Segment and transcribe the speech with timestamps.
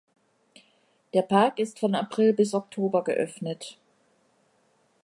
[1.13, 3.77] Der Park ist von April bis Oktober geöffnet.